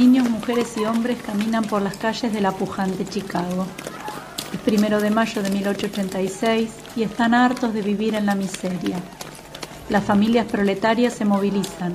[0.00, 3.66] Niños, mujeres y hombres caminan por las calles de la pujante Chicago.
[4.50, 8.96] Es primero de mayo de 1886 y están hartos de vivir en la miseria.
[9.90, 11.92] Las familias proletarias se movilizan.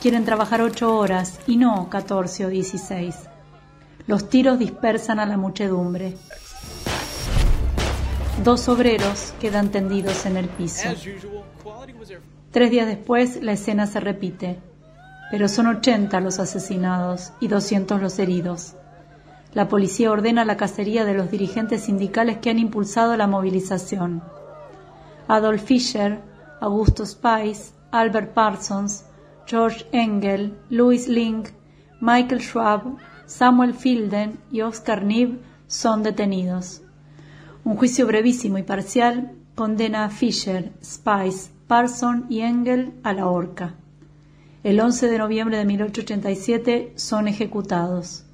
[0.00, 3.16] Quieren trabajar ocho horas y no catorce o dieciséis.
[4.06, 6.16] Los tiros dispersan a la muchedumbre.
[8.42, 10.88] Dos obreros quedan tendidos en el piso.
[12.50, 14.58] Tres días después la escena se repite,
[15.30, 18.74] pero son 80 los asesinados y 200 los heridos.
[19.54, 24.22] La policía ordena la cacería de los dirigentes sindicales que han impulsado la movilización.
[25.28, 26.20] Adolf Fischer,
[26.60, 29.06] Augusto Spice, Albert Parsons,
[29.46, 31.48] George Engel, Louis Link,
[32.00, 36.82] Michael Schwab, Samuel Fielden y Oscar Nib son detenidos.
[37.64, 43.74] Un juicio brevísimo y parcial condena a Fisher, Spice, Parson y Engel a la horca.
[44.66, 48.24] El 11 de noviembre de 1887 son ejecutados.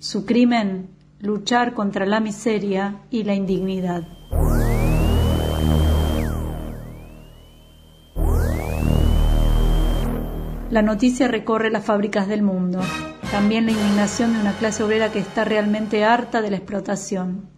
[0.00, 4.02] Su crimen, luchar contra la miseria y la indignidad.
[10.70, 12.80] La noticia recorre las fábricas del mundo,
[13.30, 17.48] también la indignación de una clase obrera que está realmente harta de la explotación.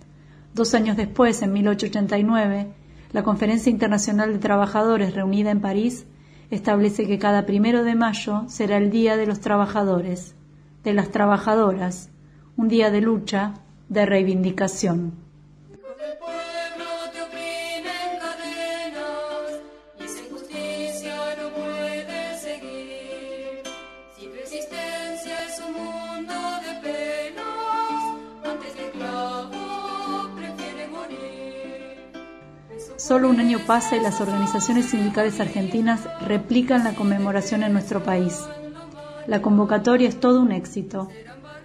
[0.53, 2.75] Dos años después, en 1889,
[3.11, 6.05] la Conferencia Internacional de Trabajadores reunida en París
[6.51, 10.35] establece que cada primero de mayo será el Día de los Trabajadores,
[10.85, 12.11] de las Trabajadoras,
[12.57, 13.55] un día de lucha,
[13.89, 15.28] de reivindicación.
[33.09, 38.39] Solo un año pasa y las organizaciones sindicales argentinas replican la conmemoración en nuestro país.
[39.27, 41.09] La convocatoria es todo un éxito.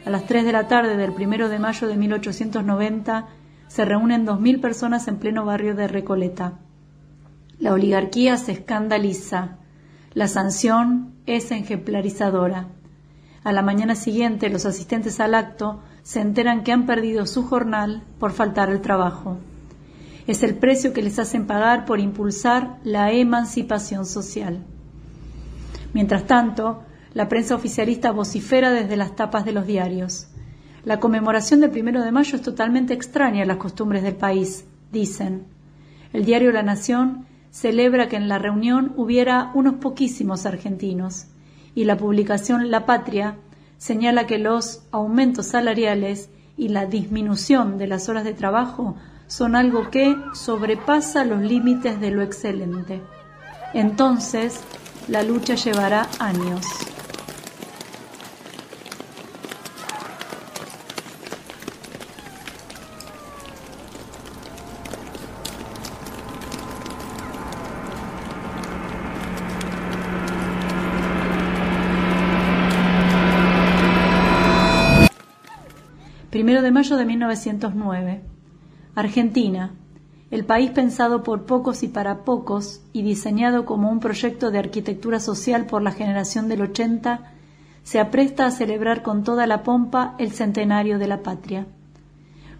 [0.05, 3.27] A las 3 de la tarde del 1 de mayo de 1890
[3.67, 6.59] se reúnen 2.000 personas en pleno barrio de Recoleta.
[7.59, 9.57] La oligarquía se escandaliza.
[10.13, 12.67] La sanción es ejemplarizadora.
[13.43, 18.01] A la mañana siguiente los asistentes al acto se enteran que han perdido su jornal
[18.17, 19.39] por faltar al trabajo
[20.27, 24.63] es el precio que les hacen pagar por impulsar la emancipación social.
[25.93, 30.27] Mientras tanto, la prensa oficialista vocifera desde las tapas de los diarios.
[30.85, 35.45] La conmemoración del primero de mayo es totalmente extraña a las costumbres del país, dicen.
[36.11, 41.27] El diario La Nación celebra que en la reunión hubiera unos poquísimos argentinos
[41.75, 43.37] y la publicación La Patria
[43.77, 48.95] señala que los aumentos salariales y la disminución de las horas de trabajo
[49.35, 53.01] son algo que sobrepasa los límites de lo excelente.
[53.73, 54.59] Entonces,
[55.07, 56.63] la lucha llevará años.
[76.29, 78.32] Primero de mayo de 1909.
[78.95, 79.71] Argentina,
[80.29, 85.19] el país pensado por pocos y para pocos y diseñado como un proyecto de arquitectura
[85.19, 87.31] social por la generación del 80,
[87.83, 91.65] se apresta a celebrar con toda la pompa el centenario de la patria.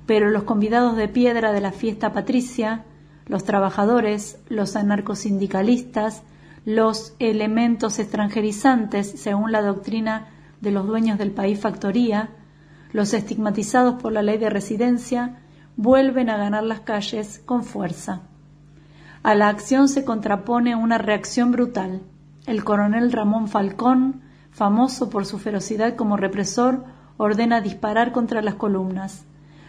[0.06, 2.84] Pero los convidados de piedra de la fiesta patricia,
[3.28, 6.24] los trabajadores, los anarcosindicalistas,
[6.66, 10.30] los elementos extranjerizantes según la doctrina
[10.62, 12.30] de los dueños del país factoría,
[12.92, 15.43] los estigmatizados por la ley de residencia,
[15.78, 18.22] vuelven a ganar las calles con fuerza.
[19.24, 22.02] A la acción se contrapone una reacción brutal.
[22.46, 26.84] El coronel Ramón Falcón, famoso por su ferocidad como represor,
[27.18, 29.26] ordena disparar contra las columnas.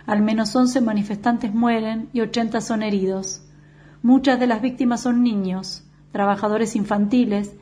[0.06, 3.42] Al menos once manifestantes mueren y ochenta son heridos.
[4.02, 7.54] Muchas de las víctimas son niños, trabajadores infantiles,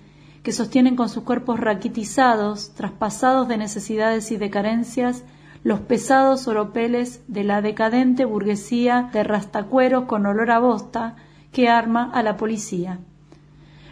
[0.43, 5.25] que sostienen con sus cuerpos raquitizados, traspasados de necesidades y de carencias,
[5.65, 11.17] los pesados oropeles de la decadente burguesía de rastacueros con olor a bosta
[11.53, 12.99] que arma a la policía.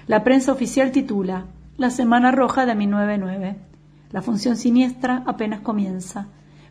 [0.06, 1.46] La prensa oficial titula
[1.76, 3.56] La Semana Roja de 1909.
[4.10, 6.26] La función siniestra apenas comienza,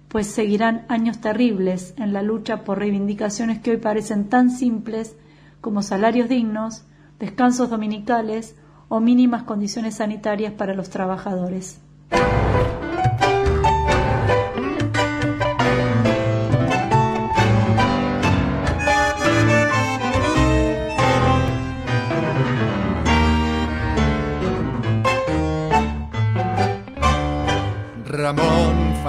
[0.10, 5.16] pues seguirán años terribles en la lucha por reivindicaciones que hoy parecen tan simples
[5.62, 6.84] como salarios dignos,
[7.20, 8.58] descansos dominicales
[8.90, 11.80] o mínimas condiciones sanitarias para los trabajadores.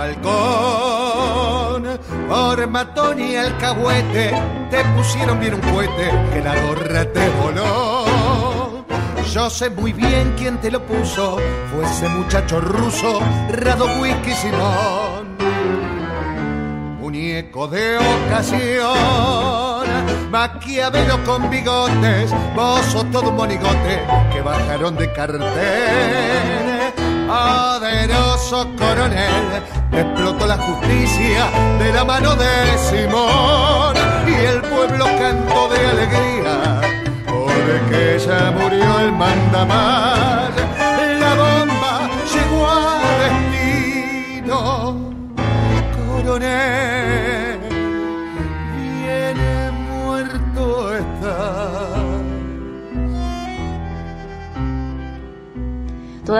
[0.00, 1.84] Falcón,
[2.26, 4.32] por matón y alcahuete,
[4.70, 8.86] te pusieron bien un cohete que la gorra te voló.
[9.30, 11.36] Yo sé muy bien quién te lo puso,
[11.70, 13.20] fue ese muchacho ruso,
[13.50, 15.36] Rado Whisky Simón.
[16.98, 19.84] Muñeco de ocasión,
[20.30, 24.00] Maquiavelo con bigotes, vos todo un monigote
[24.32, 26.69] que bajaron de cartel
[27.30, 29.62] poderoso coronel,
[29.92, 31.42] explotó la justicia
[31.78, 32.54] de la mano de
[32.88, 33.94] Simón
[34.26, 36.80] y el pueblo cantó de alegría,
[37.26, 39.89] porque ya murió el mandamás,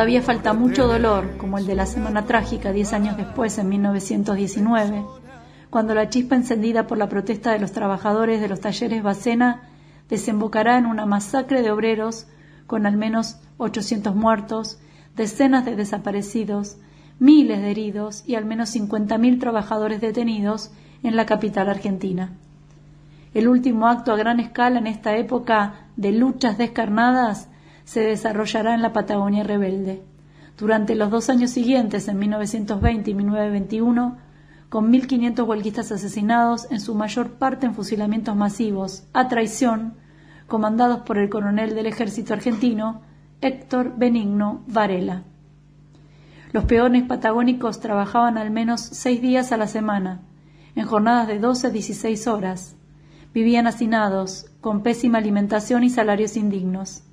[0.00, 5.04] Todavía falta mucho dolor, como el de la Semana Trágica diez años después, en 1919,
[5.68, 9.68] cuando la chispa encendida por la protesta de los trabajadores de los talleres Bacena
[10.08, 12.28] desembocará en una masacre de obreros
[12.66, 14.78] con al menos 800 muertos,
[15.16, 16.78] decenas de desaparecidos,
[17.18, 22.32] miles de heridos y al menos 50.000 trabajadores detenidos en la capital argentina.
[23.34, 27.50] El último acto a gran escala en esta época de luchas descarnadas
[27.84, 30.02] se desarrollará en la Patagonia rebelde.
[30.58, 34.18] Durante los dos años siguientes, en 1920 y 1921,
[34.68, 39.94] con 1.500 huelguistas asesinados, en su mayor parte en fusilamientos masivos, a traición,
[40.46, 43.02] comandados por el coronel del ejército argentino,
[43.40, 45.24] Héctor Benigno Varela.
[46.52, 50.20] Los peones patagónicos trabajaban al menos seis días a la semana,
[50.74, 52.76] en jornadas de 12 a 16 horas.
[53.32, 57.04] Vivían hacinados, con pésima alimentación y salarios indignos.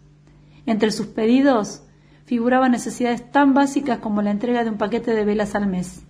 [0.67, 1.81] Entre sus pedidos
[2.25, 6.01] figuraban necesidades tan básicas como la entrega de un paquete de velas al mes.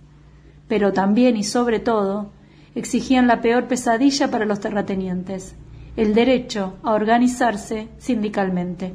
[0.66, 2.32] Pero también y sobre todo
[2.74, 5.54] exigían la peor pesadilla para los terratenientes,
[5.96, 8.94] el derecho a organizarse sindicalmente.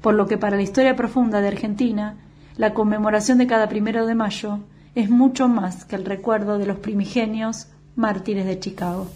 [0.00, 2.16] Por lo que para la historia profunda de Argentina,
[2.56, 4.60] la conmemoración de cada primero de mayo
[4.94, 7.66] es mucho más que el recuerdo de los primigenios
[7.96, 9.08] mártires de Chicago.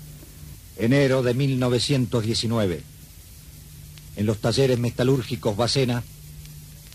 [0.77, 2.96] Enero de 1919.
[4.17, 6.03] En los talleres metalúrgicos Bacena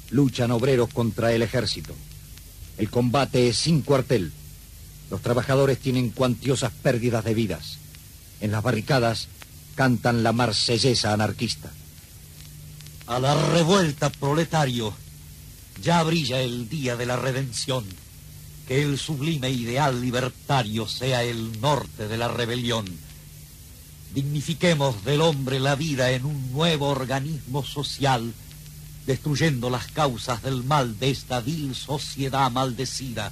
[0.10, 1.94] luchan obreros contra el ejército.
[2.78, 4.32] El combate es sin cuartel.
[5.12, 7.78] Los trabajadores tienen cuantiosas pérdidas de vidas.
[8.42, 9.28] En las barricadas
[9.76, 11.70] cantan la marsellesa anarquista.
[13.06, 14.94] A la revuelta, proletario.
[15.82, 17.86] Ya brilla el día de la redención.
[18.68, 22.86] Que el sublime ideal libertario sea el norte de la rebelión
[24.14, 28.34] dignifiquemos del hombre la vida en un nuevo organismo social,
[29.06, 33.32] destruyendo las causas del mal de esta vil sociedad maldecida.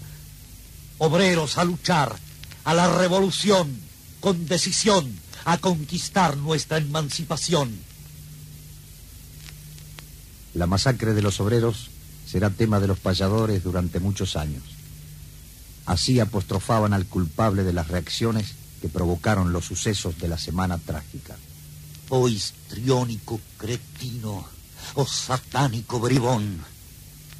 [0.98, 2.16] Obreros a luchar,
[2.64, 3.80] a la revolución,
[4.20, 5.14] con decisión,
[5.46, 7.78] a conquistar nuestra emancipación.
[10.54, 11.90] La masacre de los obreros
[12.26, 14.64] será tema de los payadores durante muchos años.
[15.86, 21.36] Así apostrofaban al culpable de las reacciones que provocaron los sucesos de la semana trágica.
[22.10, 24.48] Oh histriónico cretino,
[24.96, 26.64] oh satánico bribón.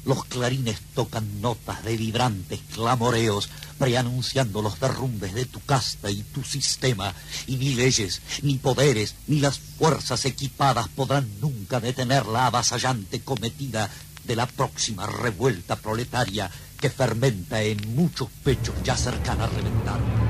[0.04, 6.42] Los clarines tocan notas de vibrantes clamoreos, preanunciando los derrumbes de tu casta y tu
[6.42, 7.14] sistema,
[7.46, 13.90] y ni leyes, ni poderes, ni las fuerzas equipadas podrán nunca detener la avasallante cometida
[14.24, 20.29] de la próxima revuelta proletaria que fermenta en muchos pechos ya cercana a reventar.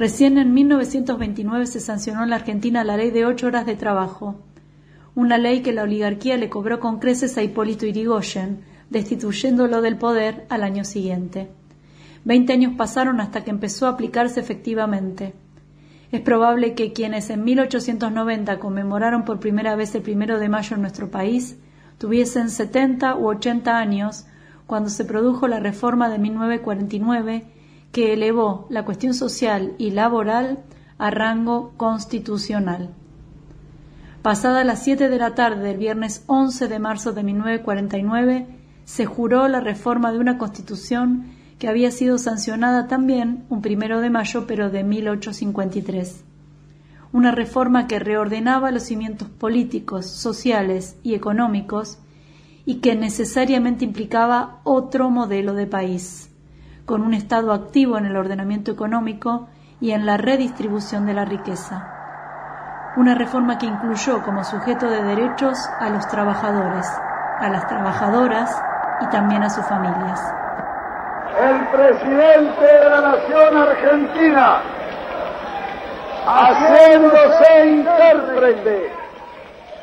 [0.00, 4.40] Recién en 1929 se sancionó en la Argentina la ley de ocho horas de trabajo,
[5.14, 10.46] una ley que la oligarquía le cobró con creces a Hipólito Irigoyen, destituyéndolo del poder
[10.48, 11.50] al año siguiente.
[12.24, 15.34] Veinte años pasaron hasta que empezó a aplicarse efectivamente.
[16.12, 20.80] Es probable que quienes en 1890 conmemoraron por primera vez el primero de mayo en
[20.80, 21.58] nuestro país
[21.98, 24.24] tuviesen 70 u 80 años
[24.66, 27.59] cuando se produjo la reforma de 1949
[27.92, 30.58] que elevó la cuestión social y laboral
[30.98, 32.90] a rango constitucional.
[34.22, 38.46] Pasada las 7 de la tarde del viernes 11 de marzo de 1949,
[38.84, 44.10] se juró la reforma de una constitución que había sido sancionada también un primero de
[44.10, 46.24] mayo, pero de 1853.
[47.12, 51.98] Una reforma que reordenaba los cimientos políticos, sociales y económicos
[52.64, 56.29] y que necesariamente implicaba otro modelo de país
[56.90, 59.46] con un Estado activo en el ordenamiento económico
[59.80, 61.86] y en la redistribución de la riqueza.
[62.96, 66.84] Una reforma que incluyó como sujeto de derechos a los trabajadores,
[67.38, 68.60] a las trabajadoras
[69.02, 70.20] y también a sus familias.
[71.38, 74.60] El presidente de la Nación Argentina,
[76.26, 78.92] haciéndose intérprete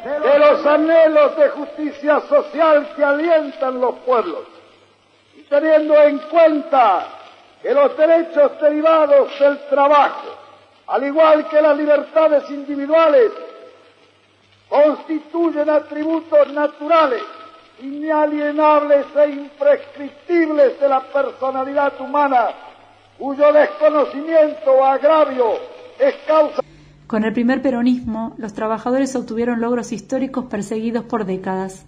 [0.04, 4.57] de los anhelos de justicia social que alientan los pueblos
[5.50, 7.08] teniendo en cuenta
[7.62, 10.28] que los derechos derivados del trabajo,
[10.88, 13.32] al igual que las libertades individuales,
[14.70, 17.24] constituyen atributos naturales
[17.82, 22.50] inalienables e imprescriptibles de la personalidad humana,
[23.18, 25.54] cuyo desconocimiento o agravio
[26.00, 26.62] es causa.
[27.06, 31.86] Con el primer peronismo, los trabajadores obtuvieron logros históricos perseguidos por décadas.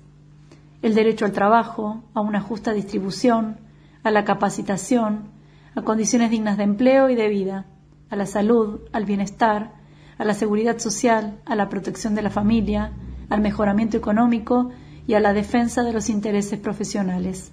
[0.82, 3.58] El derecho al trabajo, a una justa distribución,
[4.04, 5.32] a la capacitación,
[5.76, 7.66] a condiciones dignas de empleo y de vida,
[8.10, 9.74] a la salud, al bienestar,
[10.18, 12.94] a la seguridad social, a la protección de la familia,
[13.30, 14.70] al mejoramiento económico
[15.06, 17.52] y a la defensa de los intereses profesionales.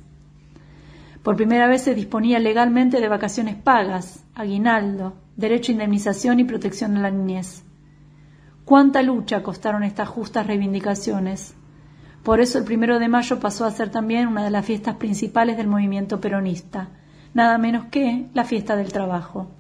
[1.23, 6.95] Por primera vez se disponía legalmente de vacaciones pagas, aguinaldo, derecho a indemnización y protección
[6.95, 7.65] de la niñez.
[8.65, 11.57] ¿Cuánta lucha costaron estas justas reivindicaciones?
[12.27, 15.57] Por eso el primero de mayo pasó a ser también una de las fiestas principales
[15.57, 16.89] del movimiento peronista,
[17.35, 19.53] nada menos que la fiesta del trabajo.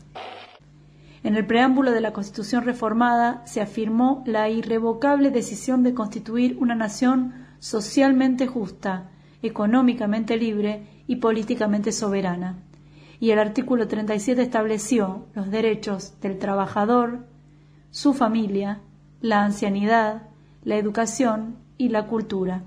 [1.23, 6.75] En el preámbulo de la Constitución reformada se afirmó la irrevocable decisión de constituir una
[6.75, 9.11] nación socialmente justa,
[9.43, 12.59] económicamente libre y políticamente soberana.
[13.21, 17.27] Y el artículo 37 estableció los derechos del trabajador,
[17.93, 18.81] su familia,
[19.21, 20.23] la ancianidad,
[20.65, 22.63] la educación y la cultura,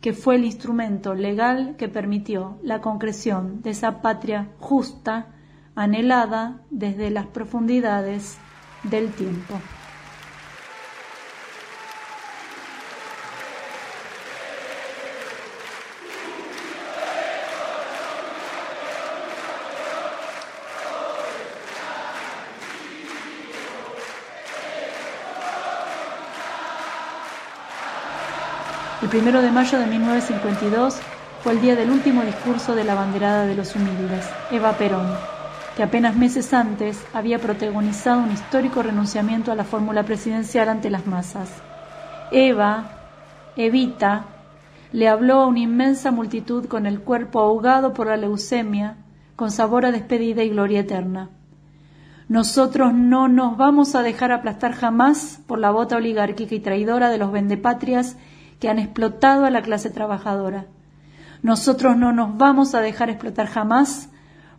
[0.00, 5.28] que fue el instrumento legal que permitió la concreción de esa patria justa,
[5.74, 8.38] anhelada desde las profundidades
[8.84, 9.54] del tiempo.
[29.14, 30.98] Primero de mayo de 1952
[31.44, 35.06] fue el día del último discurso de la banderada de los humildes, Eva Perón,
[35.76, 41.06] que apenas meses antes había protagonizado un histórico renunciamiento a la fórmula presidencial ante las
[41.06, 41.48] masas.
[42.32, 42.90] Eva,
[43.54, 44.24] Evita,
[44.90, 48.96] le habló a una inmensa multitud con el cuerpo ahogado por la leucemia,
[49.36, 51.30] con sabor a despedida y gloria eterna.
[52.26, 57.18] Nosotros no nos vamos a dejar aplastar jamás por la bota oligárquica y traidora de
[57.18, 58.16] los vendepatrias
[58.64, 60.64] que han explotado a la clase trabajadora.
[61.42, 64.08] Nosotros no nos vamos a dejar explotar jamás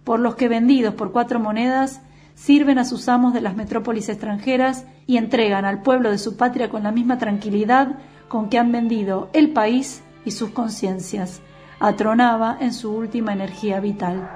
[0.04, 2.04] por los que vendidos por cuatro monedas
[2.36, 6.70] sirven a sus amos de las metrópolis extranjeras y entregan al pueblo de su patria
[6.70, 7.98] con la misma tranquilidad
[8.28, 11.42] con que han vendido el país y sus conciencias.
[11.80, 14.30] Atronaba en su última energía vital.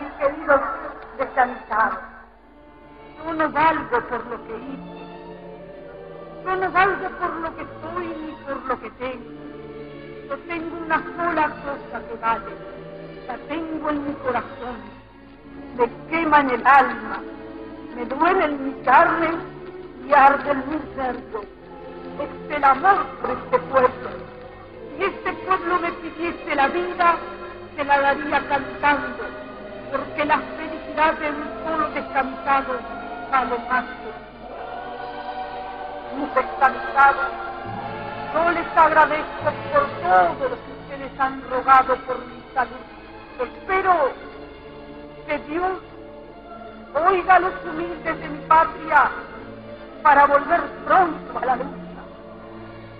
[0.00, 0.60] Mis queridos
[1.18, 1.98] descansados,
[3.24, 5.01] yo no valgo por lo que hice
[6.44, 9.30] no valgo por lo que soy ni por lo que tengo.
[10.28, 12.52] Yo tengo una sola cosa que vale.
[13.26, 14.76] La tengo en mi corazón.
[15.76, 17.20] Me quema en el alma.
[17.94, 19.30] Me duele en mi carne
[20.08, 21.42] y arde en mi cerdo.
[22.20, 24.10] Es el amor por este pueblo.
[24.96, 27.16] Si este pueblo me pidiese la vida,
[27.76, 29.24] se la daría cantando,
[29.90, 32.74] porque la felicidad de un solo descansado
[33.30, 33.84] vale más
[36.16, 37.26] mis exaltados,
[38.34, 42.82] yo les agradezco por todo lo que ustedes han rogado por mi salud.
[43.40, 44.10] Espero
[45.26, 45.72] que Dios
[47.06, 49.10] oiga a los humildes de mi patria
[50.02, 52.02] para volver pronto a la lucha.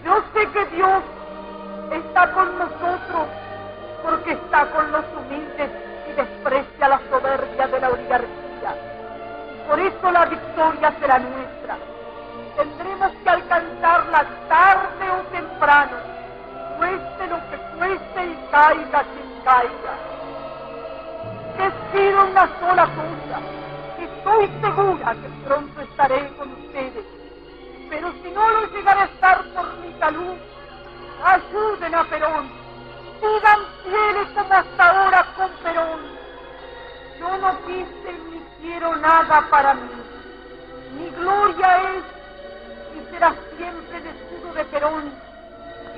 [0.05, 1.03] Yo sé que Dios
[1.93, 3.29] está con nosotros
[4.03, 5.71] porque está con los humildes
[6.09, 8.75] y desprecia la soberbia de la oligarquía.
[9.69, 11.52] Por eso la victoria será nuestra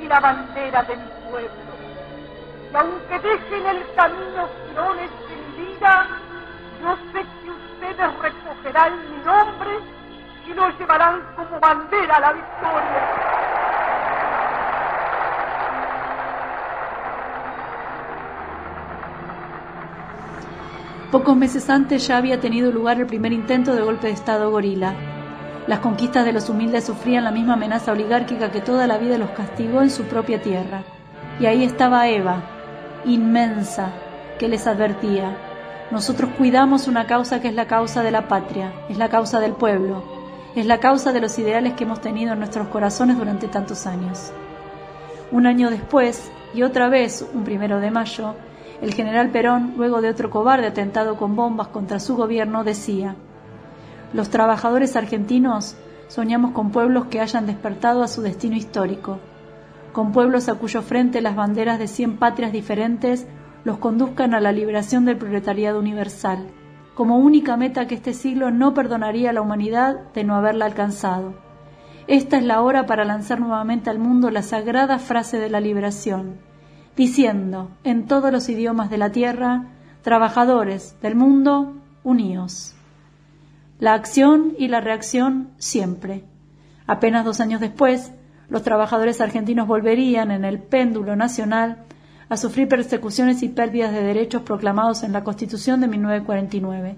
[0.05, 1.73] y la bandera de mi pueblo.
[2.73, 6.07] Y aunque deje en el camino girones de mi vida,
[6.83, 9.71] Yo sé que ustedes recogerán mi nombre
[10.47, 13.03] y lo llevarán como bandera a la victoria.
[21.11, 25.14] Pocos meses antes ya había tenido lugar el primer intento de golpe de Estado gorila.
[25.67, 29.31] Las conquistas de los humildes sufrían la misma amenaza oligárquica que toda la vida los
[29.31, 30.83] castigó en su propia tierra.
[31.41, 32.43] Y ahí estaba Eva,
[33.05, 33.91] inmensa,
[34.39, 35.37] que les advertía,
[35.91, 39.53] nosotros cuidamos una causa que es la causa de la patria, es la causa del
[39.53, 40.03] pueblo,
[40.55, 44.33] es la causa de los ideales que hemos tenido en nuestros corazones durante tantos años.
[45.31, 48.35] Un año después, y otra vez, un primero de mayo,
[48.81, 53.15] el general Perón, luego de otro cobarde atentado con bombas contra su gobierno, decía,
[54.15, 55.77] Los trabajadores argentinos
[56.09, 59.19] soñamos con pueblos que hayan despertado a su destino histórico,
[59.93, 63.27] con pueblos a cuyo frente las banderas de cien patrias diferentes
[63.65, 66.47] los conduzcan a la liberación del proletariado universal,
[66.95, 71.35] como única meta que este siglo no perdonaría a la humanidad de no haberla alcanzado.
[72.07, 76.39] Esta es la hora para lanzar nuevamente al mundo la sagrada frase de la liberación
[76.97, 79.67] diciendo en todos los idiomas de la tierra,
[80.03, 82.74] trabajadores del mundo, uníos.
[83.79, 86.25] La acción y la reacción siempre.
[86.87, 88.13] Apenas dos años después,
[88.49, 91.85] los trabajadores argentinos volverían en el péndulo nacional
[92.29, 96.97] a sufrir persecuciones y pérdidas de derechos proclamados en la Constitución de 1949.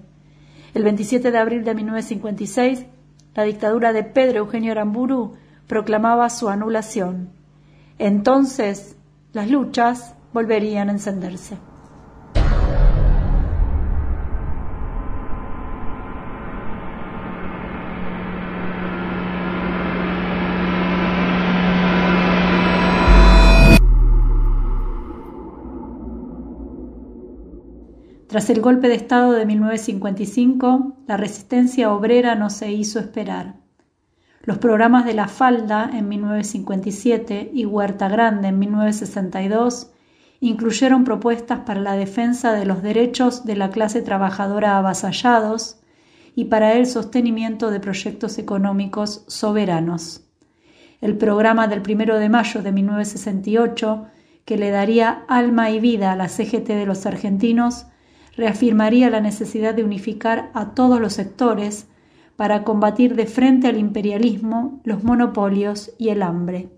[0.75, 2.87] El 27 de abril de 1956,
[3.35, 5.35] la dictadura de Pedro Eugenio Aramburu
[5.66, 7.30] proclamaba su anulación.
[7.99, 8.97] Entonces,
[9.33, 11.56] las luchas volverían a encenderse.
[28.37, 33.54] Tras el golpe de Estado de 1955, la resistencia obrera no se hizo esperar.
[34.43, 39.91] Los programas de La Falda en 1957 y Huerta Grande en 1962
[40.41, 45.80] incluyeron propuestas para la defensa de los derechos de la clase trabajadora avasallados
[46.34, 50.26] y para el sostenimiento de proyectos económicos soberanos.
[51.00, 54.08] El programa del 1 de mayo de 1968,
[54.45, 57.87] que le daría alma y vida a la CGT de los argentinos,
[58.37, 61.89] reafirmaría la necesidad de unificar a todos los sectores
[62.37, 66.69] para combatir de frente al imperialismo, los monopolios y el hambre,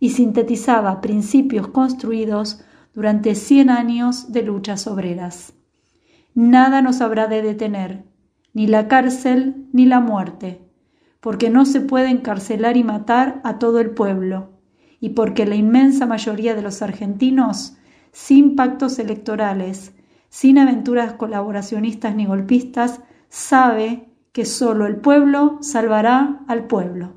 [0.00, 5.54] y sintetizaba principios construidos durante cien años de luchas obreras.
[6.34, 8.04] Nada nos habrá de detener,
[8.52, 10.62] ni la cárcel ni la muerte,
[11.20, 14.50] porque no se puede encarcelar y matar a todo el pueblo,
[15.00, 17.76] y porque la inmensa mayoría de los argentinos,
[18.10, 19.92] sin pactos electorales,
[20.28, 27.14] sin aventuras colaboracionistas ni golpistas, sabe que solo el pueblo salvará al pueblo.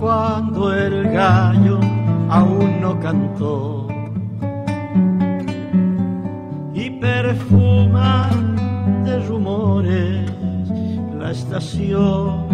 [0.00, 1.78] Cuando el gallo
[2.30, 3.86] aún no cantó.
[6.72, 8.30] Y perfuma
[9.04, 10.30] de rumores
[11.18, 12.48] la estación.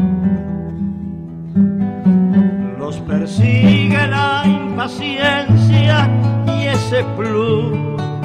[2.80, 6.10] Los persigue la impaciencia
[6.48, 7.78] y ese plus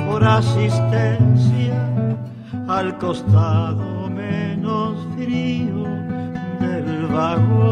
[0.08, 1.76] por asistencia.
[2.68, 5.84] Al costado menos frío
[6.60, 7.71] del vagón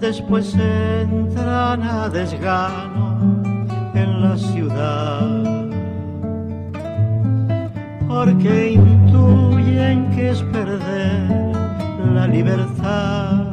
[0.00, 3.18] después entran a desgano
[3.94, 5.66] en la ciudad,
[8.06, 11.52] porque intuyen que es perder
[12.14, 13.46] la libertad.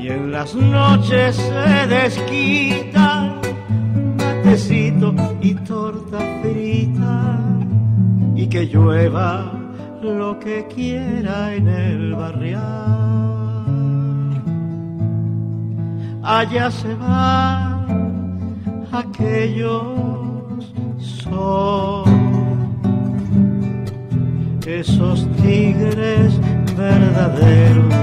[0.00, 3.40] Y en las noches se desquitan
[4.18, 7.38] matecito y torta frita,
[8.36, 9.52] y que llueva
[10.02, 13.03] lo que quiera en el barrial
[16.24, 18.56] allá se van
[18.92, 22.04] aquellos son
[24.66, 26.40] esos tigres
[26.76, 27.94] verdaderos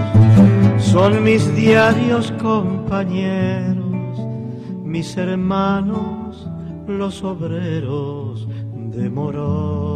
[0.91, 4.19] son mis diarios compañeros,
[4.83, 6.49] mis hermanos,
[6.85, 9.90] los obreros de Morón.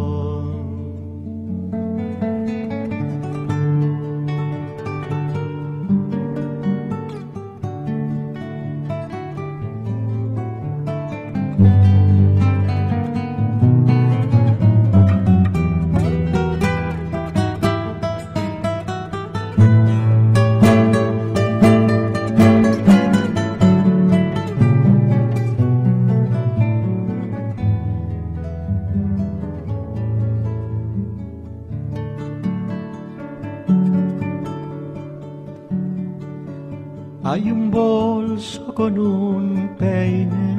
[37.35, 40.55] Hay un bolso con un peine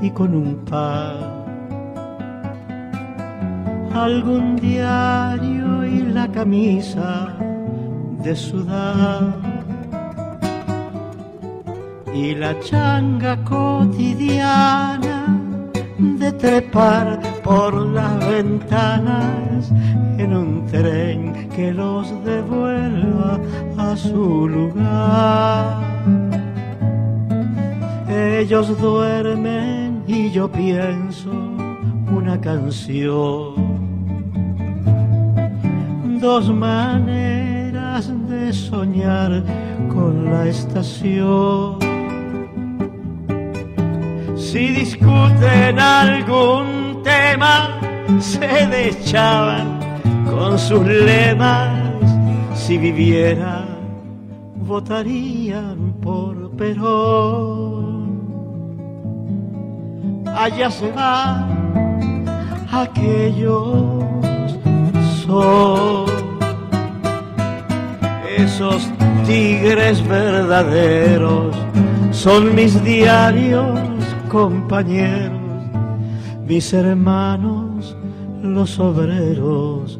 [0.00, 1.16] y con un par.
[3.92, 7.36] Algún diario y la camisa
[8.22, 9.36] de sudar.
[12.14, 15.38] Y la changa cotidiana
[15.98, 19.70] de trepar por las ventanas
[20.16, 23.38] en un tren que los devuelva
[23.76, 25.93] a su lugar
[28.14, 33.54] ellos duermen y yo pienso una canción.
[36.20, 39.42] Dos maneras de soñar
[39.88, 41.78] con la estación.
[44.36, 47.80] Si discuten algún tema,
[48.20, 49.80] se dechaban
[50.30, 51.80] con sus lemas.
[52.54, 53.66] Si vivieran,
[54.56, 57.63] votarían por Perón
[60.44, 61.48] allá se va
[62.70, 64.12] aquellos
[65.24, 66.04] son
[68.36, 68.90] esos
[69.26, 71.54] tigres verdaderos.
[72.10, 73.78] Son mis diarios
[74.28, 75.44] compañeros
[76.46, 77.96] mis hermanos
[78.42, 79.98] los obreros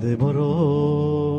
[0.00, 1.29] de Morón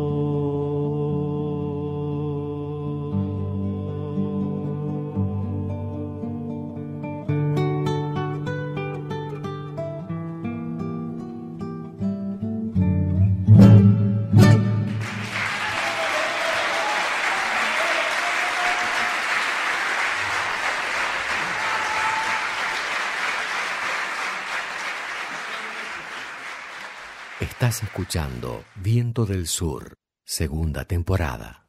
[27.62, 29.94] Estás escuchando Viento del Sur,
[30.26, 31.61] segunda temporada.